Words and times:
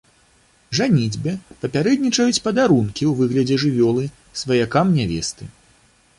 Жаніцьбе 0.77 1.33
папярэднічаюць 1.65 2.41
падарункі 2.47 3.03
ў 3.09 3.11
выглядзе 3.21 3.61
жывёлы 3.67 4.03
сваякам 4.43 4.99
нявесты. 5.03 5.43